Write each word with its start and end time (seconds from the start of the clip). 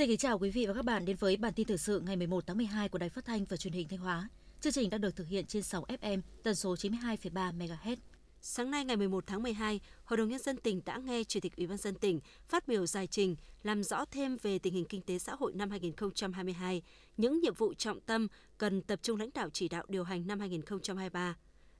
Xin 0.00 0.08
kính 0.08 0.18
chào 0.18 0.38
quý 0.38 0.50
vị 0.50 0.66
và 0.66 0.74
các 0.74 0.84
bạn 0.84 1.04
đến 1.04 1.16
với 1.16 1.36
bản 1.36 1.52
tin 1.52 1.66
thời 1.66 1.78
sự 1.78 2.00
ngày 2.00 2.16
11 2.16 2.46
tháng 2.46 2.56
12 2.56 2.88
của 2.88 2.98
Đài 2.98 3.08
Phát 3.08 3.24
thanh 3.24 3.44
và 3.44 3.56
Truyền 3.56 3.72
hình 3.72 3.88
Thanh 3.88 3.98
Hóa. 3.98 4.28
Chương 4.60 4.72
trình 4.72 4.90
đang 4.90 5.00
được 5.00 5.16
thực 5.16 5.28
hiện 5.28 5.46
trên 5.46 5.62
sóng 5.62 5.84
FM 5.84 6.20
tần 6.42 6.54
số 6.54 6.74
92,3 6.74 7.58
MHz. 7.58 7.96
Sáng 8.40 8.70
nay 8.70 8.84
ngày 8.84 8.96
11 8.96 9.26
tháng 9.26 9.42
12, 9.42 9.80
Hội 10.04 10.16
đồng 10.16 10.28
nhân 10.28 10.38
dân 10.38 10.56
tỉnh 10.56 10.80
đã 10.84 10.96
nghe 10.96 11.24
Chủ 11.24 11.40
tịch 11.40 11.56
Ủy 11.56 11.66
ban 11.66 11.76
dân 11.76 11.94
tỉnh 11.94 12.20
phát 12.48 12.68
biểu 12.68 12.86
giải 12.86 13.06
trình 13.06 13.36
làm 13.62 13.82
rõ 13.82 14.04
thêm 14.04 14.36
về 14.42 14.58
tình 14.58 14.74
hình 14.74 14.84
kinh 14.84 15.02
tế 15.02 15.18
xã 15.18 15.34
hội 15.34 15.52
năm 15.54 15.70
2022, 15.70 16.82
những 17.16 17.40
nhiệm 17.40 17.54
vụ 17.54 17.74
trọng 17.74 18.00
tâm 18.00 18.28
cần 18.58 18.82
tập 18.82 19.00
trung 19.02 19.20
lãnh 19.20 19.30
đạo 19.34 19.48
chỉ 19.52 19.68
đạo 19.68 19.84
điều 19.88 20.04
hành 20.04 20.26
năm 20.26 20.40
2023 20.40 21.36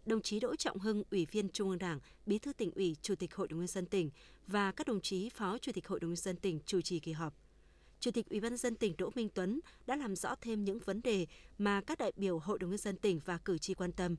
đồng 0.07 0.23
chí 0.23 0.41
Đỗ 0.41 0.57
Trọng 0.57 0.79
Hưng, 0.79 1.03
Ủy 1.11 1.27
viên 1.31 1.49
Trung 1.49 1.71
ương 1.71 1.79
Đảng, 1.79 2.01
Bí 2.27 2.39
thư 2.39 2.53
tỉnh 2.53 2.71
ủy, 2.71 2.97
Chủ 3.03 3.15
tịch 3.15 3.35
Hội 3.35 3.49
đồng 3.49 3.59
nhân 3.59 3.69
dân 3.69 3.87
tỉnh 3.87 4.11
và 4.47 4.73
các 4.73 4.87
đồng 4.87 5.01
chí 5.01 5.29
Phó 5.29 5.59
Chủ 5.59 5.73
tịch 5.73 5.89
Hội 5.89 6.01
đồng 6.01 6.11
nhân 6.11 6.17
dân 6.17 6.37
tỉnh 6.37 6.61
chủ 6.67 6.81
trì 6.81 6.99
kỳ 6.99 7.13
họp. 7.13 7.35
Chủ 8.01 8.11
tịch 8.11 8.31
Ủy 8.31 8.41
ban 8.41 8.57
dân 8.57 8.75
tỉnh 8.75 8.95
Đỗ 8.99 9.11
Minh 9.15 9.29
Tuấn 9.35 9.61
đã 9.87 9.97
làm 9.97 10.17
rõ 10.17 10.35
thêm 10.41 10.65
những 10.65 10.79
vấn 10.79 11.03
đề 11.03 11.27
mà 11.59 11.81
các 11.81 11.99
đại 11.99 12.13
biểu 12.17 12.39
Hội 12.39 12.59
đồng 12.59 12.71
nhân 12.71 12.79
dân 12.79 12.97
tỉnh 12.97 13.21
và 13.25 13.39
cử 13.39 13.59
tri 13.59 13.75
quan 13.75 13.93
tâm. 13.93 14.17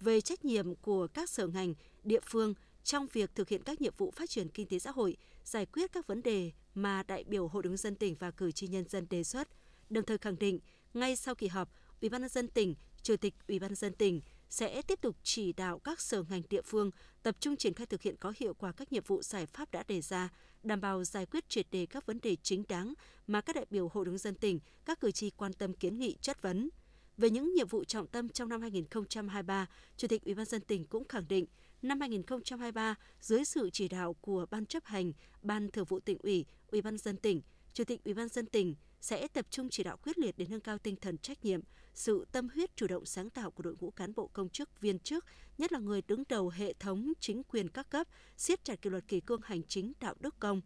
Về 0.00 0.20
trách 0.20 0.44
nhiệm 0.44 0.74
của 0.74 1.06
các 1.06 1.30
sở 1.30 1.46
ngành, 1.46 1.74
địa 2.04 2.20
phương 2.26 2.54
trong 2.84 3.06
việc 3.12 3.30
thực 3.34 3.48
hiện 3.48 3.62
các 3.62 3.80
nhiệm 3.80 3.94
vụ 3.96 4.10
phát 4.10 4.30
triển 4.30 4.48
kinh 4.48 4.66
tế 4.66 4.78
xã 4.78 4.90
hội, 4.90 5.16
giải 5.44 5.66
quyết 5.66 5.92
các 5.92 6.06
vấn 6.06 6.22
đề 6.22 6.52
mà 6.74 7.02
đại 7.02 7.24
biểu 7.24 7.48
Hội 7.48 7.62
đồng 7.62 7.70
nhân 7.70 7.76
dân 7.76 7.94
tỉnh 7.94 8.14
và 8.18 8.30
cử 8.30 8.52
tri 8.52 8.68
nhân 8.68 8.84
dân 8.88 9.06
đề 9.10 9.24
xuất, 9.24 9.48
đồng 9.90 10.04
thời 10.04 10.18
khẳng 10.18 10.38
định 10.38 10.58
ngay 10.94 11.16
sau 11.16 11.34
kỳ 11.34 11.46
họp, 11.46 11.68
Ủy 12.00 12.08
ban 12.08 12.20
nhân 12.20 12.30
dân 12.30 12.48
tỉnh, 12.48 12.74
Chủ 13.02 13.16
tịch 13.16 13.34
Ủy 13.48 13.58
ban 13.58 13.70
nhân 13.70 13.76
dân 13.76 13.92
tỉnh 13.92 14.20
sẽ 14.50 14.82
tiếp 14.82 15.00
tục 15.00 15.16
chỉ 15.22 15.52
đạo 15.52 15.78
các 15.78 16.00
sở 16.00 16.24
ngành 16.30 16.42
địa 16.50 16.62
phương 16.62 16.90
tập 17.22 17.36
trung 17.40 17.56
triển 17.56 17.74
khai 17.74 17.86
thực 17.86 18.02
hiện 18.02 18.16
có 18.16 18.32
hiệu 18.36 18.54
quả 18.54 18.72
các 18.72 18.92
nhiệm 18.92 19.04
vụ 19.06 19.22
giải 19.22 19.46
pháp 19.46 19.70
đã 19.70 19.82
đề 19.88 20.00
ra, 20.00 20.28
đảm 20.62 20.80
bảo 20.80 21.04
giải 21.04 21.26
quyết 21.26 21.48
triệt 21.48 21.66
đề 21.70 21.86
các 21.86 22.06
vấn 22.06 22.18
đề 22.22 22.36
chính 22.42 22.62
đáng 22.68 22.94
mà 23.26 23.40
các 23.40 23.56
đại 23.56 23.66
biểu 23.70 23.88
Hội 23.88 24.04
đồng 24.04 24.18
dân 24.18 24.34
tỉnh, 24.34 24.60
các 24.84 25.00
cử 25.00 25.10
tri 25.10 25.30
quan 25.30 25.52
tâm 25.52 25.72
kiến 25.72 25.98
nghị 25.98 26.16
chất 26.20 26.42
vấn. 26.42 26.68
Về 27.16 27.30
những 27.30 27.54
nhiệm 27.54 27.68
vụ 27.68 27.84
trọng 27.84 28.06
tâm 28.06 28.28
trong 28.28 28.48
năm 28.48 28.60
2023, 28.60 29.66
Chủ 29.96 30.08
tịch 30.08 30.24
Ủy 30.24 30.34
ban 30.34 30.46
dân 30.46 30.60
tỉnh 30.60 30.84
cũng 30.86 31.08
khẳng 31.08 31.28
định, 31.28 31.46
năm 31.82 32.00
2023 32.00 32.94
dưới 33.20 33.44
sự 33.44 33.70
chỉ 33.72 33.88
đạo 33.88 34.14
của 34.20 34.46
Ban 34.50 34.66
chấp 34.66 34.84
hành, 34.84 35.12
Ban 35.42 35.70
Thường 35.70 35.84
vụ 35.84 36.00
tỉnh 36.00 36.18
ủy, 36.18 36.46
Ủy 36.70 36.82
ban 36.82 36.98
dân 36.98 37.16
tỉnh, 37.16 37.40
Chủ 37.74 37.84
tịch 37.84 38.04
Ủy 38.04 38.14
ban 38.14 38.28
dân 38.28 38.46
tỉnh 38.46 38.74
sẽ 39.00 39.28
tập 39.28 39.46
trung 39.50 39.68
chỉ 39.70 39.82
đạo 39.82 39.96
quyết 39.96 40.18
liệt 40.18 40.38
để 40.38 40.46
nâng 40.50 40.60
cao 40.60 40.78
tinh 40.78 40.96
thần 40.96 41.18
trách 41.18 41.44
nhiệm, 41.44 41.60
sự 41.94 42.26
tâm 42.32 42.48
huyết 42.54 42.76
chủ 42.76 42.86
động 42.86 43.04
sáng 43.04 43.30
tạo 43.30 43.50
của 43.50 43.62
đội 43.62 43.74
ngũ 43.80 43.90
cán 43.90 44.14
bộ 44.14 44.26
công 44.26 44.48
chức 44.48 44.80
viên 44.80 44.98
chức, 44.98 45.24
nhất 45.58 45.72
là 45.72 45.78
người 45.78 46.02
đứng 46.02 46.22
đầu 46.28 46.48
hệ 46.48 46.72
thống 46.72 47.12
chính 47.20 47.42
quyền 47.42 47.68
các 47.68 47.90
cấp, 47.90 48.06
siết 48.36 48.64
chặt 48.64 48.82
kỷ 48.82 48.90
luật 48.90 49.08
kỷ 49.08 49.20
cương 49.20 49.40
hành 49.44 49.62
chính 49.62 49.92
đạo 50.00 50.14
đức 50.20 50.34
công. 50.40 50.60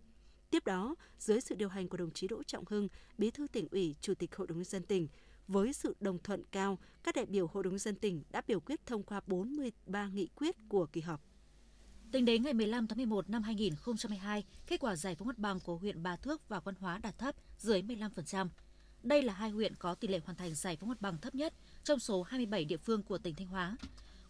Tiếp 0.50 0.64
đó, 0.64 0.94
dưới 1.19 1.41
sự 1.41 1.55
điều 1.55 1.69
hành 1.69 1.89
của 1.89 1.97
đồng 1.97 2.11
chí 2.11 2.28
Đỗ 2.28 2.42
Trọng 2.42 2.64
Hưng, 2.66 2.89
Bí 3.19 3.30
thư 3.30 3.47
tỉnh 3.52 3.69
ủy, 3.70 3.97
Chủ 4.00 4.14
tịch 4.14 4.36
Hội 4.36 4.46
đồng 4.46 4.58
nhân 4.58 4.64
dân 4.64 4.83
tỉnh, 4.83 5.08
với 5.48 5.72
sự 5.72 5.96
đồng 6.00 6.19
thuận 6.19 6.42
cao, 6.52 6.78
các 7.02 7.17
đại 7.17 7.27
biểu 7.27 7.46
Hội 7.46 7.62
đồng 7.62 7.72
nhân 7.72 7.78
dân 7.78 7.94
tỉnh 7.94 8.22
đã 8.30 8.42
biểu 8.46 8.61
quyết 8.61 8.86
thông 8.86 9.02
qua 9.02 9.20
43 9.27 10.08
nghị 10.08 10.28
quyết 10.34 10.56
của 10.69 10.86
kỳ 10.86 11.00
họp. 11.00 11.31
Tính 12.12 12.24
đến 12.24 12.42
ngày 12.42 12.55
15 12.55 12.86
tháng 12.86 12.96
11 12.96 13.30
năm 13.30 13.42
2022, 13.42 14.44
kết 14.66 14.80
quả 14.80 14.96
giải 14.96 15.14
phóng 15.14 15.28
mặt 15.28 15.38
bằng 15.38 15.60
của 15.60 15.77
huyện 15.77 16.02
Bà 16.02 16.16
Thước 16.16 16.48
và 16.48 16.60
Quan 16.60 16.74
Hóa 16.80 16.98
đạt 16.98 17.18
thấp 17.18 17.34
dưới 17.58 17.82
15%. 17.82 18.48
Đây 19.02 19.22
là 19.22 19.32
hai 19.32 19.50
huyện 19.50 19.74
có 19.77 19.94
tỷ 19.94 20.08
lệ 20.08 20.20
hoàn 20.24 20.36
thành 20.36 20.55
giải 20.55 20.77
phóng 20.77 20.88
mặt 20.88 21.00
bằng 21.00 21.18
thấp 21.18 21.34
nhất 21.34 21.55
trong 21.84 21.98
số 21.98 22.22
27 22.22 22.64
địa 22.64 22.77
phương 22.77 23.02
của 23.02 23.18
tỉnh 23.18 23.34
Thanh 23.34 23.46
Hóa. 23.46 23.77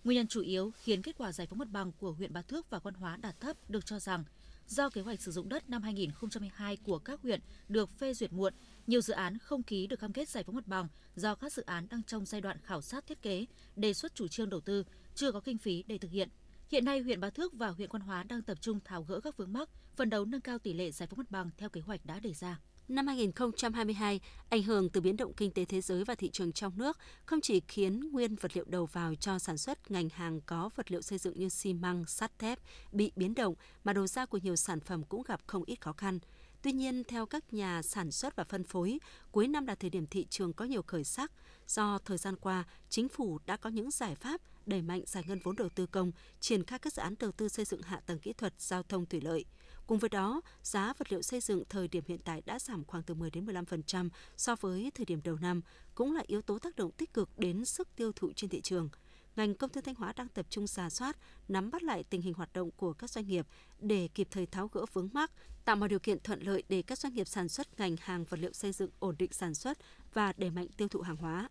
Nguyên 0.04 0.16
nhân 0.16 0.26
chủ 0.26 0.40
yếu 0.40 0.70
khiến 0.70 1.02
kết 1.02 1.16
quả 1.18 1.32
giải 1.32 1.46
phóng 1.46 1.58
mặt 1.58 1.68
bằng 1.70 1.92
của 1.92 2.12
huyện 2.12 2.32
Bà 2.32 2.42
Thước 2.42 2.70
và 2.70 2.78
Quan 2.78 2.94
Hóa 2.94 3.16
đạt 3.16 3.40
thấp 3.40 3.70
được 3.70 3.86
cho 3.86 3.98
rằng 3.98 4.24
do 4.66 4.90
kế 4.90 5.00
hoạch 5.00 5.22
sử 5.22 5.30
dụng 5.30 5.48
đất 5.48 5.70
năm 5.70 5.82
2022 5.82 6.76
của 6.76 6.98
các 6.98 7.20
huyện 7.22 7.40
được 7.68 7.90
phê 7.98 8.14
duyệt 8.14 8.32
muộn, 8.32 8.54
nhiều 8.86 9.00
dự 9.00 9.14
án 9.14 9.38
không 9.38 9.62
ký 9.62 9.86
được 9.86 10.00
cam 10.00 10.12
kết 10.12 10.28
giải 10.28 10.44
phóng 10.44 10.56
mặt 10.56 10.66
bằng 10.66 10.88
do 11.16 11.34
các 11.34 11.52
dự 11.52 11.62
án 11.62 11.86
đang 11.90 12.02
trong 12.02 12.26
giai 12.26 12.40
đoạn 12.40 12.58
khảo 12.62 12.82
sát 12.82 13.06
thiết 13.06 13.22
kế, 13.22 13.46
đề 13.76 13.94
xuất 13.94 14.14
chủ 14.14 14.28
trương 14.28 14.50
đầu 14.50 14.60
tư, 14.60 14.84
chưa 15.14 15.32
có 15.32 15.40
kinh 15.40 15.58
phí 15.58 15.84
để 15.86 15.98
thực 15.98 16.10
hiện. 16.10 16.28
Hiện 16.72 16.84
nay, 16.84 17.00
huyện 17.00 17.20
Bá 17.20 17.30
Thước 17.30 17.52
và 17.52 17.68
huyện 17.68 17.88
Quan 17.88 18.02
Hóa 18.02 18.22
đang 18.22 18.42
tập 18.42 18.58
trung 18.60 18.80
tháo 18.84 19.02
gỡ 19.02 19.20
các 19.20 19.36
vướng 19.36 19.52
mắc, 19.52 19.68
phần 19.96 20.10
đấu 20.10 20.24
nâng 20.24 20.40
cao 20.40 20.58
tỷ 20.58 20.72
lệ 20.72 20.90
giải 20.90 21.06
phóng 21.06 21.18
mặt 21.18 21.30
bằng 21.30 21.50
theo 21.58 21.68
kế 21.68 21.80
hoạch 21.80 22.06
đã 22.06 22.20
đề 22.20 22.32
ra. 22.32 22.60
Năm 22.88 23.06
2022, 23.06 24.20
ảnh 24.48 24.62
hưởng 24.62 24.88
từ 24.88 25.00
biến 25.00 25.16
động 25.16 25.32
kinh 25.36 25.50
tế 25.50 25.64
thế 25.64 25.80
giới 25.80 26.04
và 26.04 26.14
thị 26.14 26.30
trường 26.30 26.52
trong 26.52 26.78
nước 26.78 26.98
không 27.26 27.40
chỉ 27.40 27.60
khiến 27.68 28.00
nguyên 28.00 28.36
vật 28.36 28.56
liệu 28.56 28.64
đầu 28.68 28.86
vào 28.86 29.14
cho 29.14 29.38
sản 29.38 29.58
xuất 29.58 29.90
ngành 29.90 30.08
hàng 30.08 30.40
có 30.46 30.70
vật 30.76 30.90
liệu 30.90 31.02
xây 31.02 31.18
dựng 31.18 31.38
như 31.38 31.48
xi 31.48 31.74
măng, 31.74 32.06
sắt 32.06 32.38
thép 32.38 32.58
bị 32.92 33.12
biến 33.16 33.34
động 33.34 33.54
mà 33.84 33.92
đầu 33.92 34.06
ra 34.06 34.26
của 34.26 34.38
nhiều 34.38 34.56
sản 34.56 34.80
phẩm 34.80 35.02
cũng 35.04 35.22
gặp 35.26 35.40
không 35.46 35.64
ít 35.66 35.80
khó 35.80 35.92
khăn. 35.92 36.18
Tuy 36.62 36.72
nhiên, 36.72 37.04
theo 37.04 37.26
các 37.26 37.52
nhà 37.52 37.82
sản 37.82 38.10
xuất 38.10 38.36
và 38.36 38.44
phân 38.44 38.64
phối, 38.64 38.98
cuối 39.32 39.48
năm 39.48 39.66
là 39.66 39.74
thời 39.74 39.90
điểm 39.90 40.06
thị 40.06 40.26
trường 40.30 40.52
có 40.52 40.64
nhiều 40.64 40.82
khởi 40.82 41.04
sắc 41.04 41.32
do 41.68 41.98
thời 42.04 42.18
gian 42.18 42.36
qua 42.36 42.64
chính 42.88 43.08
phủ 43.08 43.38
đã 43.46 43.56
có 43.56 43.70
những 43.70 43.90
giải 43.90 44.14
pháp 44.14 44.40
đẩy 44.66 44.82
mạnh 44.82 45.02
giải 45.06 45.24
ngân 45.26 45.38
vốn 45.44 45.56
đầu 45.56 45.68
tư 45.68 45.86
công, 45.86 46.12
triển 46.40 46.64
khai 46.64 46.78
các 46.78 46.92
dự 46.92 47.02
án 47.02 47.14
đầu 47.18 47.32
tư 47.32 47.48
xây 47.48 47.64
dựng 47.64 47.82
hạ 47.82 48.00
tầng 48.06 48.18
kỹ 48.18 48.32
thuật, 48.32 48.54
giao 48.58 48.82
thông 48.82 49.06
thủy 49.06 49.20
lợi. 49.20 49.44
Cùng 49.86 49.98
với 49.98 50.08
đó, 50.10 50.40
giá 50.62 50.92
vật 50.98 51.12
liệu 51.12 51.22
xây 51.22 51.40
dựng 51.40 51.62
thời 51.68 51.88
điểm 51.88 52.04
hiện 52.06 52.18
tại 52.24 52.42
đã 52.46 52.58
giảm 52.58 52.84
khoảng 52.84 53.02
từ 53.02 53.14
10 53.14 53.30
đến 53.30 53.46
15% 53.46 54.08
so 54.36 54.56
với 54.56 54.90
thời 54.94 55.06
điểm 55.06 55.20
đầu 55.24 55.36
năm, 55.36 55.60
cũng 55.94 56.14
là 56.14 56.22
yếu 56.26 56.42
tố 56.42 56.58
tác 56.58 56.76
động 56.76 56.90
tích 56.90 57.14
cực 57.14 57.38
đến 57.38 57.64
sức 57.64 57.88
tiêu 57.96 58.12
thụ 58.12 58.32
trên 58.36 58.50
thị 58.50 58.60
trường 58.60 58.88
ngành 59.36 59.54
công 59.54 59.70
thương 59.70 59.84
Thanh 59.84 59.94
Hóa 59.94 60.12
đang 60.16 60.28
tập 60.28 60.46
trung 60.50 60.66
giả 60.66 60.90
soát, 60.90 61.16
nắm 61.48 61.70
bắt 61.70 61.82
lại 61.82 62.04
tình 62.10 62.22
hình 62.22 62.34
hoạt 62.34 62.52
động 62.52 62.70
của 62.76 62.92
các 62.92 63.10
doanh 63.10 63.26
nghiệp 63.26 63.46
để 63.80 64.08
kịp 64.14 64.28
thời 64.30 64.46
tháo 64.46 64.68
gỡ 64.68 64.84
vướng 64.92 65.08
mắc, 65.12 65.30
tạo 65.64 65.76
mọi 65.76 65.88
điều 65.88 65.98
kiện 65.98 66.18
thuận 66.20 66.42
lợi 66.42 66.62
để 66.68 66.82
các 66.82 66.98
doanh 66.98 67.14
nghiệp 67.14 67.28
sản 67.28 67.48
xuất 67.48 67.80
ngành 67.80 67.96
hàng 68.00 68.24
vật 68.24 68.36
liệu 68.40 68.52
xây 68.52 68.72
dựng 68.72 68.90
ổn 68.98 69.14
định 69.18 69.32
sản 69.32 69.54
xuất 69.54 69.78
và 70.14 70.32
đẩy 70.36 70.50
mạnh 70.50 70.66
tiêu 70.76 70.88
thụ 70.88 71.00
hàng 71.00 71.16
hóa. 71.16 71.48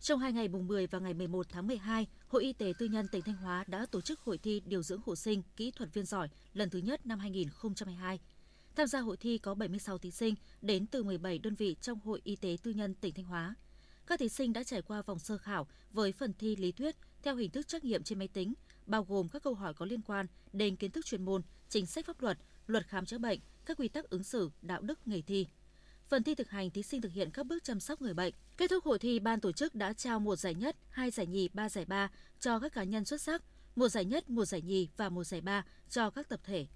Trong 0.00 0.20
hai 0.20 0.32
ngày 0.32 0.48
mùng 0.48 0.66
10 0.66 0.86
và 0.86 0.98
ngày 0.98 1.14
11 1.14 1.46
tháng 1.48 1.66
12, 1.66 2.06
Hội 2.28 2.44
Y 2.44 2.52
tế 2.52 2.72
Tư 2.78 2.86
nhân 2.86 3.06
tỉnh 3.12 3.22
Thanh 3.22 3.36
Hóa 3.36 3.64
đã 3.66 3.86
tổ 3.86 4.00
chức 4.00 4.20
hội 4.20 4.38
thi 4.38 4.62
điều 4.66 4.82
dưỡng 4.82 5.00
hộ 5.06 5.16
sinh 5.16 5.42
kỹ 5.56 5.70
thuật 5.70 5.94
viên 5.94 6.04
giỏi 6.04 6.28
lần 6.52 6.70
thứ 6.70 6.78
nhất 6.78 7.06
năm 7.06 7.18
2022. 7.18 8.20
Tham 8.76 8.86
gia 8.86 9.00
hội 9.00 9.16
thi 9.16 9.38
có 9.38 9.54
76 9.54 9.98
thí 9.98 10.10
sinh 10.10 10.34
đến 10.62 10.86
từ 10.86 11.02
17 11.02 11.38
đơn 11.38 11.54
vị 11.54 11.76
trong 11.80 12.00
Hội 12.00 12.20
Y 12.24 12.36
tế 12.36 12.56
Tư 12.62 12.70
nhân 12.70 12.94
tỉnh 12.94 13.14
Thanh 13.14 13.24
Hóa. 13.24 13.54
Các 14.10 14.18
thí 14.20 14.28
sinh 14.28 14.52
đã 14.52 14.62
trải 14.62 14.82
qua 14.82 15.02
vòng 15.02 15.18
sơ 15.18 15.38
khảo 15.38 15.66
với 15.92 16.12
phần 16.12 16.32
thi 16.38 16.56
lý 16.56 16.72
thuyết 16.72 16.96
theo 17.22 17.36
hình 17.36 17.50
thức 17.50 17.68
trắc 17.68 17.84
nghiệm 17.84 18.02
trên 18.02 18.18
máy 18.18 18.28
tính, 18.28 18.54
bao 18.86 19.04
gồm 19.04 19.28
các 19.28 19.42
câu 19.42 19.54
hỏi 19.54 19.74
có 19.74 19.86
liên 19.86 20.02
quan 20.02 20.26
đến 20.52 20.76
kiến 20.76 20.90
thức 20.90 21.06
chuyên 21.06 21.24
môn, 21.24 21.42
chính 21.68 21.86
sách 21.86 22.06
pháp 22.06 22.22
luật, 22.22 22.38
luật 22.66 22.86
khám 22.86 23.06
chữa 23.06 23.18
bệnh, 23.18 23.40
các 23.64 23.76
quy 23.76 23.88
tắc 23.88 24.10
ứng 24.10 24.22
xử, 24.22 24.50
đạo 24.62 24.80
đức 24.80 25.08
nghề 25.08 25.22
thi. 25.22 25.46
Phần 26.08 26.22
thi 26.22 26.34
thực 26.34 26.50
hành 26.50 26.70
thí 26.70 26.82
sinh 26.82 27.00
thực 27.00 27.12
hiện 27.12 27.30
các 27.30 27.46
bước 27.46 27.64
chăm 27.64 27.80
sóc 27.80 28.02
người 28.02 28.14
bệnh. 28.14 28.34
Kết 28.56 28.70
thúc 28.70 28.84
hội 28.84 28.98
thi, 28.98 29.18
ban 29.18 29.40
tổ 29.40 29.52
chức 29.52 29.74
đã 29.74 29.92
trao 29.92 30.20
một 30.20 30.36
giải 30.36 30.54
nhất, 30.54 30.76
hai 30.90 31.10
giải 31.10 31.26
nhì, 31.26 31.48
ba 31.48 31.68
giải 31.68 31.84
ba 31.84 32.10
cho 32.40 32.58
các 32.58 32.72
cá 32.72 32.84
nhân 32.84 33.04
xuất 33.04 33.20
sắc, 33.20 33.42
một 33.76 33.88
giải 33.88 34.04
nhất, 34.04 34.30
một 34.30 34.44
giải 34.44 34.62
nhì 34.62 34.88
và 34.96 35.08
một 35.08 35.24
giải 35.24 35.40
ba 35.40 35.64
cho 35.88 36.10
các 36.10 36.28
tập 36.28 36.40
thể. 36.44 36.66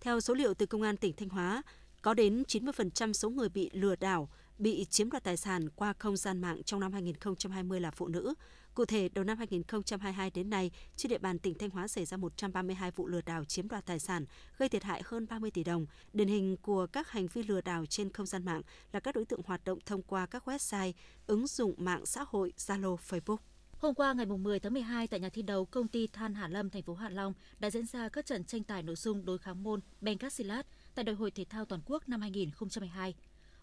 Theo 0.00 0.20
số 0.20 0.34
liệu 0.34 0.54
từ 0.54 0.66
Công 0.66 0.82
an 0.82 0.96
tỉnh 0.96 1.16
Thanh 1.16 1.28
Hóa, 1.28 1.62
có 2.02 2.14
đến 2.14 2.42
90% 2.48 3.12
số 3.12 3.30
người 3.30 3.48
bị 3.48 3.70
lừa 3.72 3.96
đảo, 3.96 4.28
bị 4.58 4.84
chiếm 4.84 5.10
đoạt 5.10 5.24
tài 5.24 5.36
sản 5.36 5.68
qua 5.68 5.92
không 5.98 6.16
gian 6.16 6.40
mạng 6.40 6.62
trong 6.62 6.80
năm 6.80 6.92
2020 6.92 7.80
là 7.80 7.90
phụ 7.90 8.08
nữ. 8.08 8.34
Cụ 8.74 8.84
thể, 8.84 9.08
đầu 9.08 9.24
năm 9.24 9.38
2022 9.38 10.30
đến 10.30 10.50
nay, 10.50 10.70
trên 10.96 11.10
địa 11.10 11.18
bàn 11.18 11.38
tỉnh 11.38 11.54
Thanh 11.58 11.70
Hóa 11.70 11.88
xảy 11.88 12.04
ra 12.04 12.16
132 12.16 12.90
vụ 12.90 13.06
lừa 13.06 13.20
đảo 13.20 13.44
chiếm 13.44 13.68
đoạt 13.68 13.86
tài 13.86 13.98
sản, 13.98 14.24
gây 14.58 14.68
thiệt 14.68 14.84
hại 14.84 15.02
hơn 15.04 15.26
30 15.30 15.50
tỷ 15.50 15.64
đồng. 15.64 15.86
Điển 16.12 16.28
hình 16.28 16.56
của 16.56 16.86
các 16.86 17.10
hành 17.10 17.26
vi 17.26 17.42
lừa 17.42 17.60
đảo 17.60 17.86
trên 17.86 18.12
không 18.12 18.26
gian 18.26 18.44
mạng 18.44 18.62
là 18.92 19.00
các 19.00 19.14
đối 19.14 19.24
tượng 19.24 19.40
hoạt 19.44 19.64
động 19.64 19.78
thông 19.86 20.02
qua 20.02 20.26
các 20.26 20.48
website, 20.48 20.92
ứng 21.26 21.46
dụng 21.46 21.74
mạng 21.78 22.06
xã 22.06 22.24
hội 22.28 22.52
Zalo, 22.56 22.96
Facebook. 22.96 23.36
Hôm 23.78 23.94
qua 23.94 24.12
ngày 24.12 24.26
10 24.26 24.60
tháng 24.60 24.72
12 24.72 25.06
tại 25.06 25.20
nhà 25.20 25.28
thi 25.28 25.42
đấu 25.42 25.64
công 25.64 25.88
ty 25.88 26.06
Than 26.06 26.34
Hà 26.34 26.48
Lâm 26.48 26.70
thành 26.70 26.82
phố 26.82 26.94
Hạ 26.94 27.08
Long 27.08 27.32
đã 27.58 27.70
diễn 27.70 27.86
ra 27.86 28.08
các 28.08 28.26
trận 28.26 28.44
tranh 28.44 28.64
tài 28.64 28.82
nội 28.82 28.96
dung 28.96 29.24
đối 29.24 29.38
kháng 29.38 29.62
môn 29.62 29.80
bengasilat 30.00 30.66
tại 30.94 31.04
Đại 31.04 31.14
hội 31.14 31.30
thể 31.30 31.44
thao 31.44 31.64
toàn 31.64 31.80
quốc 31.86 32.08
năm 32.08 32.20
2022. 32.20 33.14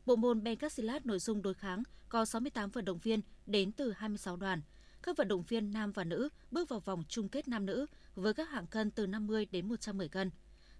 Bộ 0.05 0.15
môn 0.15 0.43
Bencasilat 0.43 1.05
nội 1.05 1.19
dung 1.19 1.41
đối 1.41 1.53
kháng 1.53 1.83
có 2.09 2.25
68 2.25 2.69
vận 2.69 2.85
động 2.85 2.99
viên 2.99 3.21
đến 3.45 3.71
từ 3.71 3.91
26 3.91 4.35
đoàn. 4.35 4.61
Các 5.03 5.17
vận 5.17 5.27
động 5.27 5.43
viên 5.43 5.71
nam 5.71 5.91
và 5.91 6.03
nữ 6.03 6.29
bước 6.51 6.69
vào 6.69 6.79
vòng 6.79 7.03
chung 7.07 7.29
kết 7.29 7.47
nam 7.47 7.65
nữ 7.65 7.85
với 8.15 8.33
các 8.33 8.49
hạng 8.49 8.67
cân 8.67 8.91
từ 8.91 9.07
50 9.07 9.45
đến 9.51 9.69
110 9.69 10.09
cân. 10.09 10.31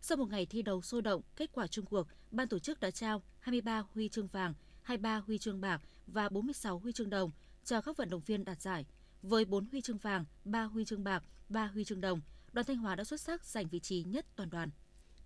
Sau 0.01 0.18
một 0.18 0.29
ngày 0.29 0.45
thi 0.45 0.62
đấu 0.62 0.81
sôi 0.81 1.01
động, 1.01 1.21
kết 1.35 1.50
quả 1.53 1.68
chung 1.68 1.85
cuộc, 1.85 2.07
ban 2.31 2.47
tổ 2.47 2.59
chức 2.59 2.79
đã 2.79 2.91
trao 2.91 3.21
23 3.39 3.83
huy 3.94 4.09
chương 4.09 4.27
vàng, 4.27 4.53
23 4.81 5.18
huy 5.18 5.38
chương 5.38 5.62
bạc 5.62 5.81
và 6.07 6.29
46 6.29 6.79
huy 6.79 6.91
chương 6.91 7.09
đồng 7.09 7.31
cho 7.65 7.81
các 7.81 7.97
vận 7.97 8.09
động 8.09 8.21
viên 8.25 8.45
đạt 8.45 8.62
giải. 8.62 8.85
Với 9.21 9.45
4 9.45 9.65
huy 9.71 9.81
chương 9.81 9.97
vàng, 9.97 10.25
3 10.45 10.63
huy 10.63 10.85
chương 10.85 11.03
bạc, 11.03 11.24
3 11.50 11.65
huy 11.67 11.83
chương 11.83 12.01
đồng, 12.01 12.21
đoàn 12.53 12.65
Thanh 12.65 12.77
Hóa 12.77 12.95
đã 12.95 13.03
xuất 13.03 13.21
sắc 13.21 13.45
giành 13.45 13.67
vị 13.67 13.79
trí 13.79 14.03
nhất 14.03 14.25
toàn 14.35 14.50
đoàn. 14.50 14.69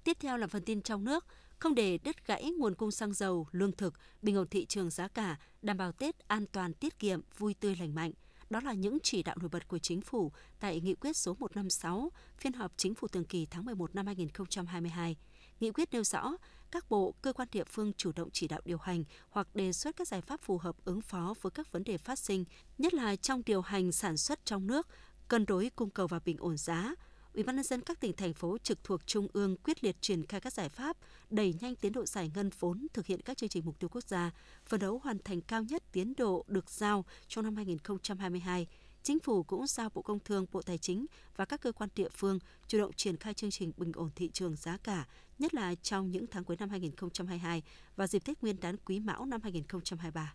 Tiếp 0.05 0.17
theo 0.19 0.37
là 0.37 0.47
phần 0.47 0.63
tin 0.63 0.81
trong 0.81 1.03
nước, 1.03 1.25
không 1.59 1.75
để 1.75 1.97
đứt 1.97 2.27
gãy 2.27 2.51
nguồn 2.57 2.75
cung 2.75 2.91
xăng 2.91 3.13
dầu, 3.13 3.47
lương 3.51 3.71
thực, 3.71 3.93
bình 4.21 4.35
ổn 4.35 4.47
thị 4.47 4.65
trường 4.65 4.89
giá 4.89 5.07
cả, 5.07 5.39
đảm 5.61 5.77
bảo 5.77 5.91
Tết 5.91 6.27
an 6.27 6.45
toàn 6.51 6.73
tiết 6.73 6.99
kiệm, 6.99 7.21
vui 7.37 7.53
tươi 7.53 7.75
lành 7.75 7.95
mạnh. 7.95 8.11
Đó 8.49 8.59
là 8.63 8.73
những 8.73 8.97
chỉ 9.03 9.23
đạo 9.23 9.35
nổi 9.39 9.49
bật 9.49 9.67
của 9.67 9.77
chính 9.77 10.01
phủ 10.01 10.31
tại 10.59 10.81
nghị 10.81 10.95
quyết 10.95 11.17
số 11.17 11.35
156, 11.39 12.11
phiên 12.37 12.53
họp 12.53 12.71
chính 12.77 12.95
phủ 12.95 13.07
thường 13.07 13.25
kỳ 13.25 13.45
tháng 13.45 13.65
11 13.65 13.95
năm 13.95 14.05
2022. 14.05 15.17
Nghị 15.59 15.71
quyết 15.71 15.89
nêu 15.91 16.03
rõ, 16.03 16.31
các 16.71 16.89
bộ, 16.89 17.15
cơ 17.21 17.33
quan 17.33 17.47
địa 17.51 17.63
phương 17.63 17.93
chủ 17.93 18.11
động 18.15 18.29
chỉ 18.33 18.47
đạo 18.47 18.61
điều 18.65 18.77
hành 18.77 19.03
hoặc 19.29 19.55
đề 19.55 19.73
xuất 19.73 19.95
các 19.95 20.07
giải 20.07 20.21
pháp 20.21 20.41
phù 20.41 20.57
hợp 20.57 20.75
ứng 20.85 21.01
phó 21.01 21.33
với 21.41 21.51
các 21.51 21.71
vấn 21.71 21.83
đề 21.83 21.97
phát 21.97 22.19
sinh, 22.19 22.45
nhất 22.77 22.93
là 22.93 23.15
trong 23.15 23.41
điều 23.45 23.61
hành 23.61 23.91
sản 23.91 24.17
xuất 24.17 24.45
trong 24.45 24.67
nước, 24.67 24.87
cân 25.27 25.45
đối 25.45 25.71
cung 25.75 25.89
cầu 25.89 26.07
và 26.07 26.19
bình 26.25 26.37
ổn 26.39 26.57
giá, 26.57 26.95
Ủy 27.35 27.43
ban 27.43 27.55
nhân 27.55 27.63
dân 27.63 27.81
các 27.81 27.99
tỉnh 27.99 28.13
thành 28.13 28.33
phố 28.33 28.57
trực 28.57 28.83
thuộc 28.83 29.07
trung 29.07 29.27
ương 29.33 29.55
quyết 29.57 29.83
liệt 29.83 29.95
triển 30.01 30.25
khai 30.25 30.41
các 30.41 30.53
giải 30.53 30.69
pháp 30.69 30.97
đẩy 31.29 31.55
nhanh 31.61 31.75
tiến 31.75 31.91
độ 31.91 32.05
giải 32.05 32.31
ngân 32.35 32.49
vốn 32.59 32.87
thực 32.93 33.05
hiện 33.05 33.21
các 33.21 33.37
chương 33.37 33.49
trình 33.49 33.65
mục 33.65 33.79
tiêu 33.79 33.89
quốc 33.89 34.03
gia, 34.03 34.31
phấn 34.65 34.79
đấu 34.79 35.01
hoàn 35.03 35.19
thành 35.19 35.41
cao 35.41 35.63
nhất 35.63 35.83
tiến 35.91 36.13
độ 36.17 36.45
được 36.47 36.69
giao 36.69 37.05
trong 37.27 37.43
năm 37.43 37.55
2022. 37.55 38.67
Chính 39.03 39.19
phủ 39.19 39.43
cũng 39.43 39.67
giao 39.67 39.89
Bộ 39.93 40.01
Công 40.01 40.19
Thương, 40.19 40.45
Bộ 40.51 40.61
Tài 40.61 40.77
chính 40.77 41.05
và 41.35 41.45
các 41.45 41.61
cơ 41.61 41.71
quan 41.71 41.89
địa 41.95 42.09
phương 42.09 42.39
chủ 42.67 42.77
động 42.77 42.93
triển 42.93 43.17
khai 43.17 43.33
chương 43.33 43.51
trình 43.51 43.71
bình 43.77 43.91
ổn 43.95 44.09
thị 44.15 44.29
trường 44.33 44.55
giá 44.55 44.77
cả, 44.77 45.07
nhất 45.39 45.53
là 45.53 45.75
trong 45.75 46.11
những 46.11 46.27
tháng 46.27 46.43
cuối 46.43 46.57
năm 46.59 46.69
2022 46.69 47.63
và 47.95 48.07
dịp 48.07 48.19
Tết 48.19 48.41
Nguyên 48.41 48.59
đán 48.59 48.77
Quý 48.85 48.99
Mão 48.99 49.25
năm 49.25 49.41
2023. 49.43 50.33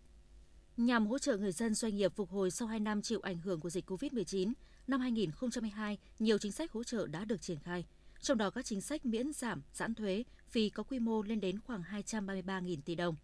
Nhằm 0.77 1.07
hỗ 1.07 1.19
trợ 1.19 1.37
người 1.37 1.53
dân 1.53 1.75
doanh 1.75 1.97
nghiệp 1.97 2.13
phục 2.17 2.31
hồi 2.31 2.51
sau 2.51 2.69
2 2.69 2.81
năm 2.81 3.03
chịu 3.03 3.21
ảnh 3.21 3.39
hưởng 3.39 3.61
của 3.61 3.71
dịch 3.71 3.91
COVID-19, 3.91 4.53
năm 4.87 5.01
2022, 5.01 5.99
nhiều 6.19 6.39
chính 6.39 6.53
sách 6.53 6.73
hỗ 6.73 6.85
trợ 6.85 7.07
đã 7.07 7.25
được 7.25 7.43
triển 7.43 7.59
khai. 7.59 7.85
Trong 8.21 8.39
đó 8.39 8.51
các 8.51 8.65
chính 8.65 8.81
sách 8.81 9.07
miễn 9.07 9.33
giảm, 9.33 9.63
giãn 9.73 9.95
thuế, 9.95 10.25
phí 10.49 10.71
có 10.71 10.83
quy 10.83 10.99
mô 10.99 11.23
lên 11.23 11.41
đến 11.41 11.61
khoảng 11.61 11.83
233.000 11.83 12.77
tỷ 12.85 12.95
đồng. 12.95 13.17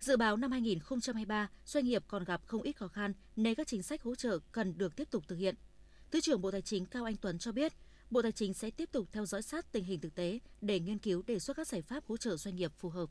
Dự 0.00 0.16
báo 0.16 0.36
năm 0.36 0.50
2023, 0.50 1.48
doanh 1.64 1.84
nghiệp 1.84 2.02
còn 2.08 2.24
gặp 2.24 2.40
không 2.46 2.62
ít 2.62 2.76
khó 2.76 2.88
khăn 2.88 3.12
nên 3.36 3.54
các 3.54 3.66
chính 3.66 3.82
sách 3.82 4.02
hỗ 4.02 4.14
trợ 4.14 4.38
cần 4.52 4.78
được 4.78 4.96
tiếp 4.96 5.10
tục 5.10 5.24
thực 5.28 5.36
hiện. 5.36 5.54
Thứ 6.10 6.20
trưởng 6.20 6.40
Bộ 6.40 6.50
Tài 6.50 6.62
chính 6.62 6.86
Cao 6.86 7.04
Anh 7.04 7.16
Tuấn 7.16 7.38
cho 7.38 7.52
biết, 7.52 7.72
Bộ 8.10 8.22
Tài 8.22 8.32
chính 8.32 8.54
sẽ 8.54 8.70
tiếp 8.70 8.88
tục 8.92 9.08
theo 9.12 9.26
dõi 9.26 9.42
sát 9.42 9.72
tình 9.72 9.84
hình 9.84 10.00
thực 10.00 10.14
tế 10.14 10.38
để 10.60 10.80
nghiên 10.80 10.98
cứu 10.98 11.22
đề 11.26 11.38
xuất 11.38 11.56
các 11.56 11.68
giải 11.68 11.82
pháp 11.82 12.04
hỗ 12.06 12.16
trợ 12.16 12.36
doanh 12.36 12.56
nghiệp 12.56 12.72
phù 12.78 12.88
hợp. 12.88 13.10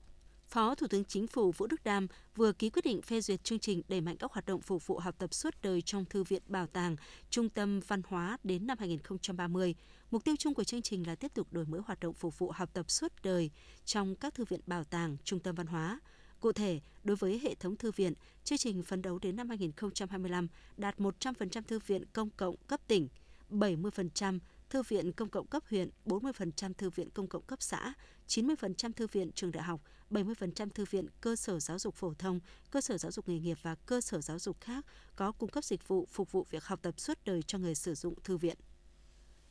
Phó 0.50 0.76
Thủ 0.76 0.88
tướng 0.88 1.06
Chính 1.06 1.28
phủ 1.28 1.52
Vũ 1.52 1.68
Đức 1.68 1.84
Đam 1.84 2.08
vừa 2.36 2.52
ký 2.52 2.70
quyết 2.70 2.86
định 2.86 3.02
phê 3.02 3.22
duyệt 3.22 3.44
chương 3.44 3.60
trình 3.60 3.82
đẩy 3.88 4.02
mạnh 4.02 4.18
các 4.18 4.32
hoạt 4.32 4.46
động 4.46 4.62
phục 4.62 4.88
vụ 4.88 5.00
học 5.00 5.16
tập 5.18 5.34
suốt 5.34 5.56
đời 5.62 5.82
trong 5.82 6.06
thư 6.06 6.24
viện 6.24 6.42
bảo 6.48 6.68
tàng, 6.68 6.96
trung 7.30 7.50
tâm 7.50 7.80
văn 7.88 8.02
hóa 8.08 8.38
đến 8.44 8.68
năm 8.68 8.78
2030. 8.80 9.76
Mục 10.12 10.24
tiêu 10.24 10.36
chung 10.40 10.54
của 10.54 10.64
chương 10.64 10.82
trình 10.82 11.08
là 11.08 11.16
tiếp 11.16 11.34
tục 11.34 11.48
đổi 11.52 11.66
mới 11.66 11.82
hoạt 11.86 12.00
động 12.00 12.14
phục 12.14 12.40
vụ 12.40 12.52
học 12.52 12.70
tập 12.74 12.92
suốt 12.92 13.14
đời 13.24 13.52
trong 13.86 14.16
các 14.16 14.34
thư 14.34 14.46
viện 14.46 14.60
bảo 14.68 14.84
tàng, 14.84 15.18
trung 15.24 15.40
tâm 15.40 15.56
văn 15.56 15.68
hóa. 15.68 16.00
Cụ 16.40 16.52
thể, 16.52 16.80
đối 17.04 17.16
với 17.16 17.40
hệ 17.44 17.56
thống 17.56 17.76
thư 17.76 17.92
viện, 17.92 18.14
chương 18.44 18.58
trình 18.58 18.84
phấn 18.84 19.02
đấu 19.02 19.20
đến 19.20 19.36
năm 19.36 19.50
2025 19.50 20.48
đạt 20.78 21.00
100% 21.00 21.62
thư 21.68 21.80
viện 21.80 22.04
công 22.14 22.30
cộng 22.30 22.56
cấp 22.68 22.82
tỉnh, 22.88 23.08
70% 23.52 24.40
thư 24.74 24.84
viện 24.84 25.12
công 25.12 25.30
cộng 25.30 25.48
cấp 25.48 25.64
huyện, 25.70 25.90
40% 26.06 26.74
thư 26.74 26.90
viện 26.90 27.10
công 27.10 27.28
cộng 27.28 27.44
cấp 27.44 27.62
xã, 27.62 27.94
90% 28.28 28.92
thư 28.94 29.08
viện 29.08 29.32
trường 29.32 29.52
đại 29.52 29.64
học, 29.64 29.82
70% 30.12 30.70
thư 30.70 30.86
viện 30.90 31.06
cơ 31.22 31.36
sở 31.36 31.60
giáo 31.60 31.80
dục 31.80 31.96
phổ 31.96 32.14
thông, 32.14 32.40
cơ 32.72 32.82
sở 32.82 32.98
giáo 32.98 33.12
dục 33.12 33.30
nghề 33.30 33.40
nghiệp 33.40 33.58
và 33.62 33.76
cơ 33.76 34.02
sở 34.02 34.22
giáo 34.22 34.40
dục 34.40 34.62
khác 34.62 34.86
có 35.16 35.32
cung 35.32 35.50
cấp 35.50 35.64
dịch 35.64 35.88
vụ 35.88 36.08
phục 36.12 36.32
vụ 36.32 36.48
việc 36.50 36.66
học 36.66 36.80
tập 36.82 37.00
suốt 37.00 37.18
đời 37.26 37.44
cho 37.44 37.58
người 37.58 37.76
sử 37.76 37.96
dụng 37.96 38.14
thư 38.24 38.38
viện. 38.38 38.58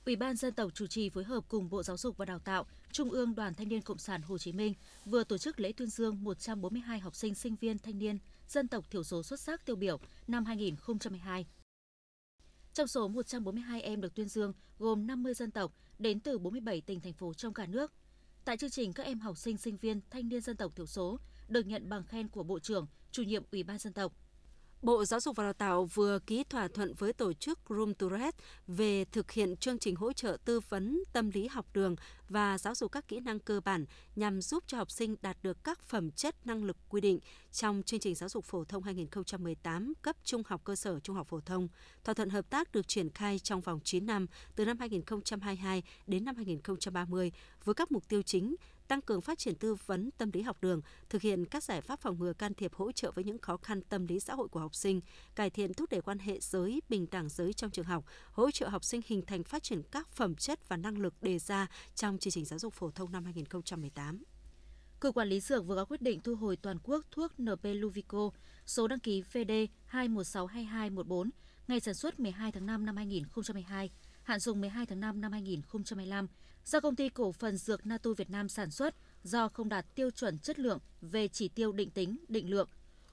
Ủy 0.07 0.17
ban 0.17 0.37
dân 0.37 0.55
tộc 0.55 0.71
chủ 0.75 0.87
trì 0.87 1.11
phối 1.11 1.25
hợp 1.25 1.45
cùng 1.49 1.71
Bộ 1.71 1.83
Giáo 1.83 1.97
dục 1.97 2.17
và 2.17 2.25
Đào 2.25 2.39
tạo, 2.39 2.67
Trung 2.93 3.11
ương 3.11 3.35
Đoàn 3.35 3.55
Thanh 3.55 3.69
niên 3.69 3.83
Cộng 3.83 3.99
sản 3.99 4.23
Hồ 4.23 4.39
Chí 4.39 4.53
Minh 4.53 4.75
vừa 5.05 5.25
tổ 5.25 5.39
chức 5.39 5.61
lễ 5.61 5.73
tuyên 5.73 5.89
dương 5.89 6.25
142 6.25 6.99
học 6.99 7.15
sinh 7.15 7.35
sinh 7.35 7.57
viên 7.61 7.79
thanh 7.79 7.99
niên 7.99 8.19
dân 8.49 8.69
tộc 8.69 8.91
thiểu 8.91 9.05
số 9.05 9.23
xuất 9.23 9.41
sắc 9.41 9.67
tiêu 9.67 9.77
biểu 9.77 9.99
năm 10.29 10.45
2022. 10.45 11.47
Trong 12.75 12.87
số 12.87 13.09
142 13.09 13.83
em 13.83 14.01
được 14.01 14.15
tuyên 14.15 14.29
dương 14.29 14.53
gồm 14.79 15.07
50 15.07 15.35
dân 15.35 15.51
tộc 15.51 15.73
đến 15.99 16.21
từ 16.21 16.39
47 16.39 16.81
tỉnh 16.81 17.01
thành 17.01 17.13
phố 17.13 17.35
trong 17.35 17.55
cả 17.55 17.67
nước. 17.67 17.93
Tại 18.45 18.57
chương 18.57 18.71
trình, 18.71 18.93
các 18.93 19.03
em 19.03 19.21
học 19.21 19.39
sinh 19.39 19.57
sinh 19.57 19.77
viên 19.77 20.01
thanh 20.11 20.29
niên 20.29 20.41
dân 20.41 20.57
tộc 20.57 20.77
thiểu 20.77 20.87
số 20.87 21.19
được 21.49 21.67
nhận 21.67 21.89
bằng 21.89 22.05
khen 22.05 22.29
của 22.29 22.43
Bộ 22.43 22.59
trưởng, 22.59 22.87
chủ 23.11 23.23
nhiệm 23.23 23.43
Ủy 23.53 23.63
ban 23.63 23.79
dân 23.79 23.93
tộc, 23.93 24.13
Bộ 24.83 25.05
Giáo 25.05 25.21
dục 25.21 25.37
và 25.37 25.45
Đào 25.45 25.53
tạo 25.53 25.85
vừa 25.85 26.19
ký 26.19 26.45
thỏa 26.45 26.69
thuận 26.69 26.95
với 26.95 27.13
tổ 27.13 27.33
chức 27.33 27.59
Room 27.69 27.95
to 27.95 28.07
Red 28.09 28.35
về 28.67 29.05
thực 29.05 29.31
hiện 29.31 29.57
chương 29.57 29.79
trình 29.79 29.97
hỗ 29.97 30.13
trợ 30.13 30.37
tư 30.45 30.61
vấn 30.69 31.03
tâm 31.13 31.31
lý 31.31 31.49
học 31.49 31.67
đường 31.75 31.97
và 32.29 32.59
giáo 32.59 32.75
dục 32.75 32.93
các 32.93 33.09
kỹ 33.09 33.21
năng 33.21 33.39
cơ 33.39 33.61
bản 33.65 33.85
nhằm 34.17 34.43
giúp 34.43 34.65
cho 34.67 34.79
học 34.79 34.91
sinh 34.91 35.17
đạt 35.23 35.37
được 35.43 35.65
các 35.65 35.83
phẩm 35.83 36.11
chất 36.11 36.47
năng 36.47 36.65
lực 36.65 36.77
quy 36.89 37.01
định 37.01 37.19
trong 37.53 37.83
chương 37.87 38.01
trình 38.01 38.15
giáo 38.15 38.29
dục 38.29 38.45
phổ 38.45 38.65
thông 38.65 38.83
2018 38.83 39.93
cấp 40.03 40.17
trung 40.25 40.43
học 40.47 40.61
cơ 40.65 40.77
sở, 40.77 41.01
trung 41.01 41.17
học 41.17 41.27
phổ 41.29 41.41
thông. 41.41 41.69
Thỏa 42.05 42.15
thuận 42.15 42.31
hợp 42.31 42.51
tác 42.51 42.73
được 42.73 42.89
triển 42.89 43.11
khai 43.11 43.39
trong 43.39 43.61
vòng 43.61 43.81
9 43.85 44.07
năm, 44.07 44.27
từ 44.57 44.65
năm 44.65 44.79
2022 44.79 45.83
đến 46.07 46.25
năm 46.25 46.37
2030 46.37 47.33
với 47.65 47.75
các 47.75 47.93
mục 47.93 48.09
tiêu 48.09 48.23
chính 48.23 48.55
tăng 48.89 49.01
cường 49.01 49.21
phát 49.21 49.39
triển 49.39 49.55
tư 49.55 49.77
vấn 49.87 50.11
tâm 50.19 50.31
lý 50.33 50.43
học 50.43 50.57
đường, 50.61 50.81
thực 51.09 51.23
hiện 51.23 51.47
các 51.47 51.65
giải 51.65 51.81
pháp 51.81 52.01
phòng 52.01 52.19
ngừa 52.19 52.33
can 52.33 52.55
thiệp 52.55 52.75
hỗ 52.75 52.93
trợ 52.93 53.11
với 53.11 53.25
những 53.25 53.39
khó 53.39 53.57
khăn 53.57 53.83
tâm 53.83 54.07
lý 54.07 54.21
xã 54.21 54.35
hội 54.35 54.49
của 54.49 54.61
học 54.61 54.75
sinh, 54.75 55.01
cải 55.35 55.51
thiện 55.51 55.75
thúc 55.75 55.91
đẩy 55.91 56.01
quan 56.01 56.19
hệ 56.19 56.39
giới, 56.41 56.83
bình 56.89 57.07
đẳng 57.11 57.29
giới 57.29 57.53
trong 57.53 57.71
trường 57.71 57.85
học, 57.85 58.05
hỗ 58.33 58.51
trợ 58.51 58.69
học 58.69 58.85
sinh 58.85 59.01
hình 59.07 59.23
thành 59.27 59.45
phát 59.45 59.63
triển 59.63 59.83
các 59.91 60.09
phẩm 60.09 60.35
chất 60.35 60.69
và 60.69 60.77
năng 60.77 60.99
lực 60.99 61.23
đề 61.23 61.39
ra 61.39 61.67
trong 61.95 62.19
chương 62.19 62.33
trình 62.33 62.45
giáo 62.45 62.59
dục 62.59 62.75
phổ 62.75 62.91
thông 62.91 63.13
năm 63.13 63.25
2018. 63.25 64.23
Cục 65.01 65.15
Quản 65.15 65.29
lý 65.29 65.41
Dược 65.41 65.67
vừa 65.67 65.77
có 65.77 65.85
quyết 65.85 66.03
định 66.03 66.21
thu 66.21 66.35
hồi 66.35 66.57
toàn 66.57 66.79
quốc 66.83 67.05
thuốc 67.11 67.41
NP 67.41 67.61
Luvico, 67.63 68.31
số 68.67 68.89
đăng 68.89 69.01
ký 69.01 69.23
VD 69.23 69.53
2162214, 69.91 71.31
ngày 71.69 71.81
sản 71.81 71.95
xuất 71.95 72.21
12 72.21 72.53
tháng 72.53 72.67
5 72.67 72.87
năm 72.87 72.97
2012, 72.97 73.91
hạn 74.23 74.41
dùng 74.41 74.61
12 74.61 74.87
tháng 74.87 75.01
5 75.01 75.21
năm 75.21 75.33
2015, 75.33 76.29
do 76.65 76.81
công 76.81 76.97
ty 76.97 77.09
cổ 77.09 77.33
phần 77.33 77.57
Dược 77.57 77.87
Natu 77.87 78.15
Việt 78.15 78.31
Nam 78.31 78.49
sản 78.49 78.71
xuất 78.71 78.95
do 79.23 79.49
không 79.49 79.69
đạt 79.69 79.95
tiêu 79.95 80.11
chuẩn 80.11 80.39
chất 80.39 80.59
lượng 80.59 80.79
về 81.01 81.29
chỉ 81.29 81.49
tiêu 81.49 81.73
định 81.73 81.91
tính, 81.91 82.17
định 82.29 82.51
lượng. 82.51 82.69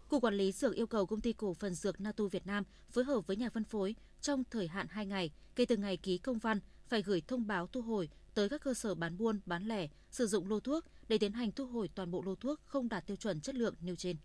Cục 0.08 0.24
Quản 0.24 0.34
lý 0.34 0.52
Dược 0.52 0.76
yêu 0.76 0.88
cầu 0.88 1.06
công 1.06 1.22
ty 1.22 1.34
cổ 1.34 1.54
phần 1.54 1.74
Dược 1.74 2.02
Natu 2.02 2.28
Việt 2.28 2.48
Nam 2.48 2.64
phối 2.90 3.04
hợp 3.04 3.28
với 3.28 3.38
nhà 3.38 3.50
phân 3.50 3.64
phối 3.64 3.96
trong 4.22 4.44
thời 4.44 4.68
hạn 4.68 4.88
2 4.90 5.06
ngày 5.06 5.32
kể 5.56 5.66
từ 5.66 5.78
ngày 5.78 5.98
ký 5.98 6.18
công 6.18 6.40
văn 6.40 6.60
phải 6.88 7.02
gửi 7.02 7.22
thông 7.28 7.48
báo 7.48 7.68
thu 7.68 7.82
hồi 7.82 8.10
tới 8.34 8.50
các 8.50 8.62
cơ 8.62 8.74
sở 8.74 8.96
bán 8.96 9.18
buôn, 9.18 9.40
bán 9.46 9.68
lẻ 9.68 9.88
sử 10.12 10.28
dụng 10.28 10.50
lô 10.50 10.60
thuốc 10.60 10.86
để 11.08 11.18
tiến 11.18 11.34
hành 11.34 11.52
thu 11.52 11.66
hồi 11.66 11.90
toàn 11.96 12.12
bộ 12.12 12.22
lô 12.26 12.36
thuốc 12.36 12.60
không 12.66 12.90
đạt 12.90 13.08
tiêu 13.08 13.18
chuẩn 13.18 13.42
chất 13.42 13.56
lượng 13.56 13.76
nêu 13.82 13.96
trên. 13.96 14.18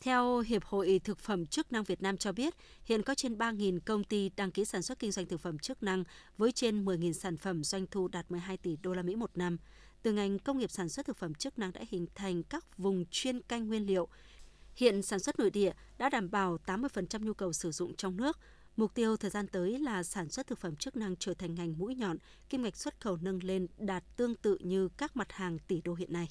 Theo 0.00 0.38
Hiệp 0.38 0.64
hội 0.64 1.00
Thực 1.04 1.18
phẩm 1.18 1.46
chức 1.46 1.72
năng 1.72 1.84
Việt 1.84 2.02
Nam 2.02 2.16
cho 2.16 2.32
biết, 2.32 2.54
hiện 2.84 3.02
có 3.02 3.14
trên 3.14 3.34
3.000 3.34 3.80
công 3.86 4.04
ty 4.04 4.30
đăng 4.36 4.50
ký 4.50 4.64
sản 4.64 4.82
xuất 4.82 4.98
kinh 4.98 5.12
doanh 5.12 5.26
thực 5.26 5.40
phẩm 5.40 5.58
chức 5.58 5.82
năng 5.82 6.04
với 6.38 6.52
trên 6.52 6.84
10.000 6.84 7.12
sản 7.12 7.36
phẩm 7.36 7.64
doanh 7.64 7.86
thu 7.90 8.08
đạt 8.08 8.30
12 8.30 8.56
tỷ 8.56 8.76
đô 8.76 8.92
la 8.92 9.02
Mỹ 9.02 9.16
một 9.16 9.30
năm. 9.34 9.56
Từ 10.02 10.12
ngành 10.12 10.38
công 10.38 10.58
nghiệp 10.58 10.70
sản 10.70 10.88
xuất 10.88 11.06
thực 11.06 11.16
phẩm 11.16 11.34
chức 11.34 11.58
năng 11.58 11.72
đã 11.72 11.80
hình 11.88 12.06
thành 12.14 12.42
các 12.42 12.78
vùng 12.78 13.04
chuyên 13.10 13.42
canh 13.42 13.68
nguyên 13.68 13.86
liệu. 13.86 14.08
Hiện 14.74 15.02
sản 15.02 15.20
xuất 15.20 15.38
nội 15.38 15.50
địa 15.50 15.72
đã 15.98 16.08
đảm 16.08 16.30
bảo 16.30 16.58
80% 16.66 17.24
nhu 17.24 17.34
cầu 17.34 17.52
sử 17.52 17.70
dụng 17.70 17.96
trong 17.96 18.16
nước. 18.16 18.38
Mục 18.76 18.94
tiêu 18.94 19.16
thời 19.16 19.30
gian 19.30 19.46
tới 19.46 19.78
là 19.78 20.02
sản 20.02 20.28
xuất 20.28 20.46
thực 20.46 20.58
phẩm 20.58 20.76
chức 20.76 20.96
năng 20.96 21.16
trở 21.16 21.34
thành 21.34 21.54
ngành 21.54 21.78
mũi 21.78 21.94
nhọn, 21.94 22.16
kim 22.48 22.62
ngạch 22.62 22.76
xuất 22.76 23.00
khẩu 23.00 23.16
nâng 23.16 23.44
lên 23.44 23.66
đạt 23.78 24.04
tương 24.16 24.34
tự 24.34 24.58
như 24.60 24.88
các 24.88 25.16
mặt 25.16 25.32
hàng 25.32 25.58
tỷ 25.58 25.80
đô 25.80 25.94
hiện 25.94 26.12
nay. 26.12 26.28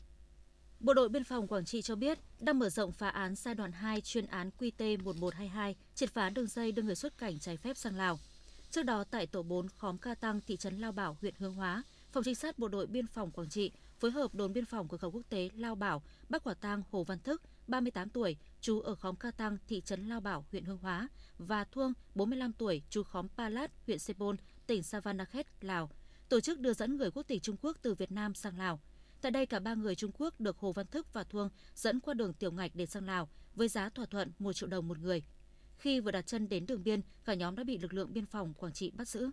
Bộ 0.80 0.94
đội 0.94 1.10
Biên 1.10 1.24
phòng 1.24 1.48
Quảng 1.48 1.66
Trị 1.66 1.82
cho 1.82 1.96
biết 1.96 2.20
đang 2.40 2.60
mở 2.60 2.70
rộng 2.70 2.92
phá 2.92 3.10
án 3.10 3.36
giai 3.36 3.56
đoạn 3.56 3.72
2 3.72 4.02
chuyên 4.02 4.26
án 4.26 4.50
QT1122 4.60 5.74
triệt 5.96 6.10
phá 6.10 6.30
đường 6.30 6.48
dây 6.48 6.72
đưa 6.72 6.82
người 6.82 6.96
xuất 6.96 7.18
cảnh 7.18 7.40
trái 7.40 7.58
phép 7.58 7.78
sang 7.78 7.96
Lào. 7.96 8.20
Trước 8.72 8.84
đó 8.84 9.04
tại 9.12 9.28
tổ 9.28 9.44
4 9.44 9.68
khóm 9.78 9.98
Ca 9.98 10.16
Tăng, 10.16 10.42
thị 10.48 10.58
trấn 10.58 10.80
Lao 10.80 10.92
Bảo, 10.92 11.18
huyện 11.22 11.34
Hương 11.38 11.54
Hóa, 11.54 11.84
phòng 12.12 12.24
trinh 12.24 12.36
sát 12.36 12.60
bộ 12.60 12.68
đội 12.68 12.88
biên 12.88 13.08
phòng 13.08 13.32
Quảng 13.32 13.50
Trị 13.50 13.72
phối 14.00 14.12
hợp 14.12 14.36
đồn 14.36 14.54
biên 14.54 14.66
phòng 14.66 14.88
cửa 14.88 14.98
khẩu 14.98 15.12
quốc 15.12 15.22
tế 15.30 15.50
Lao 15.56 15.76
Bảo 15.76 16.04
bắt 16.30 16.44
quả 16.44 16.54
tang 16.54 16.84
Hồ 16.92 17.04
Văn 17.04 17.20
Thức, 17.20 17.42
38 17.68 18.10
tuổi, 18.10 18.38
trú 18.62 18.80
ở 18.80 18.96
khóm 18.96 19.16
Ca 19.16 19.32
Tăng, 19.32 19.58
thị 19.68 19.82
trấn 19.86 20.10
Lao 20.10 20.20
Bảo, 20.20 20.46
huyện 20.52 20.64
Hương 20.64 20.78
Hóa 20.78 21.08
và 21.38 21.64
Thuông, 21.64 21.94
45 22.16 22.54
tuổi, 22.54 22.82
trú 22.90 23.04
khóm 23.04 23.28
Pa 23.38 23.50
Lát, 23.50 23.72
huyện 23.86 24.00
Sepol, 24.00 24.36
tỉnh 24.68 24.84
Savanakhet, 24.84 25.48
Lào, 25.62 25.90
tổ 26.30 26.40
chức 26.40 26.60
đưa 26.60 26.74
dẫn 26.74 26.98
người 26.98 27.12
quốc 27.12 27.24
tịch 27.28 27.44
Trung 27.44 27.56
Quốc 27.62 27.78
từ 27.82 27.94
Việt 27.94 28.12
Nam 28.12 28.34
sang 28.36 28.58
Lào. 28.58 28.80
Tại 29.22 29.32
đây, 29.32 29.46
cả 29.46 29.60
ba 29.60 29.74
người 29.74 29.96
Trung 29.96 30.12
Quốc 30.14 30.40
được 30.40 30.58
Hồ 30.58 30.72
Văn 30.72 30.88
Thức 30.88 31.14
và 31.14 31.24
Thuông 31.24 31.50
dẫn 31.76 32.00
qua 32.00 32.14
đường 32.14 32.34
tiểu 32.34 32.52
ngạch 32.52 32.72
để 32.76 32.86
sang 32.86 33.06
Lào 33.06 33.30
với 33.56 33.68
giá 33.68 33.90
thỏa 33.90 34.06
thuận 34.06 34.32
1 34.40 34.54
triệu 34.54 34.70
đồng 34.70 34.88
một 34.88 35.00
người. 35.00 35.24
Khi 35.78 36.00
vừa 36.00 36.12
đặt 36.12 36.28
chân 36.28 36.50
đến 36.50 36.66
đường 36.66 36.84
biên, 36.84 37.02
cả 37.26 37.34
nhóm 37.34 37.56
đã 37.56 37.64
bị 37.64 37.78
lực 37.78 37.94
lượng 37.94 38.14
biên 38.14 38.26
phòng 38.26 38.54
Quảng 38.54 38.74
Trị 38.74 38.92
bắt 38.92 39.08
giữ. 39.08 39.32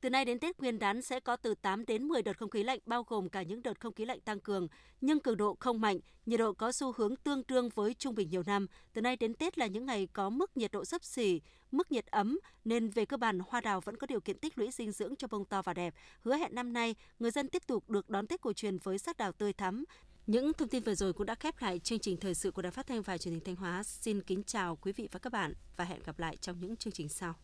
Từ 0.00 0.10
nay 0.10 0.24
đến 0.24 0.38
Tết 0.38 0.58
Nguyên 0.58 0.78
đán 0.78 1.02
sẽ 1.02 1.20
có 1.20 1.36
từ 1.36 1.54
8 1.54 1.86
đến 1.86 2.04
10 2.04 2.22
đợt 2.22 2.38
không 2.38 2.50
khí 2.50 2.62
lạnh 2.62 2.78
bao 2.86 3.02
gồm 3.02 3.28
cả 3.28 3.42
những 3.42 3.62
đợt 3.62 3.80
không 3.80 3.94
khí 3.94 4.04
lạnh 4.04 4.20
tăng 4.20 4.40
cường, 4.40 4.68
nhưng 5.00 5.20
cường 5.20 5.36
độ 5.36 5.56
không 5.60 5.80
mạnh, 5.80 5.98
nhiệt 6.26 6.38
độ 6.40 6.52
có 6.52 6.72
xu 6.72 6.92
hướng 6.92 7.16
tương 7.16 7.42
đương 7.48 7.68
với 7.74 7.94
trung 7.94 8.14
bình 8.14 8.30
nhiều 8.30 8.42
năm. 8.46 8.66
Từ 8.92 9.00
nay 9.00 9.16
đến 9.16 9.34
Tết 9.34 9.58
là 9.58 9.66
những 9.66 9.86
ngày 9.86 10.08
có 10.12 10.30
mức 10.30 10.56
nhiệt 10.56 10.72
độ 10.72 10.84
sấp 10.84 11.04
xỉ, 11.04 11.40
mức 11.70 11.92
nhiệt 11.92 12.06
ấm 12.06 12.38
nên 12.64 12.88
về 12.88 13.04
cơ 13.04 13.16
bản 13.16 13.38
hoa 13.48 13.60
đào 13.60 13.80
vẫn 13.80 13.96
có 13.96 14.06
điều 14.06 14.20
kiện 14.20 14.38
tích 14.38 14.58
lũy 14.58 14.70
dinh 14.70 14.92
dưỡng 14.92 15.16
cho 15.16 15.28
bông 15.28 15.44
to 15.44 15.62
và 15.62 15.74
đẹp. 15.74 15.94
Hứa 16.22 16.36
hẹn 16.36 16.54
năm 16.54 16.72
nay, 16.72 16.94
người 17.18 17.30
dân 17.30 17.48
tiếp 17.48 17.66
tục 17.66 17.90
được 17.90 18.10
đón 18.10 18.26
Tết 18.26 18.40
cổ 18.40 18.52
truyền 18.52 18.78
với 18.78 18.98
sắc 18.98 19.16
đào 19.16 19.32
tươi 19.32 19.52
thắm. 19.52 19.84
Những 20.26 20.52
thông 20.52 20.68
tin 20.68 20.82
vừa 20.82 20.94
rồi 20.94 21.12
cũng 21.12 21.26
đã 21.26 21.34
khép 21.34 21.54
lại 21.60 21.78
chương 21.78 21.98
trình 21.98 22.16
thời 22.16 22.34
sự 22.34 22.50
của 22.50 22.62
Đài 22.62 22.72
Phát 22.72 22.86
thanh 22.86 23.02
và 23.02 23.18
Truyền 23.18 23.34
hình 23.34 23.44
Thanh 23.44 23.56
Hóa. 23.56 23.82
Xin 23.82 24.22
kính 24.22 24.42
chào 24.44 24.76
quý 24.76 24.92
vị 24.92 25.08
và 25.12 25.18
các 25.18 25.32
bạn 25.32 25.52
và 25.76 25.84
hẹn 25.84 26.02
gặp 26.04 26.18
lại 26.18 26.36
trong 26.36 26.60
những 26.60 26.76
chương 26.76 26.92
trình 26.92 27.08
sau. 27.08 27.34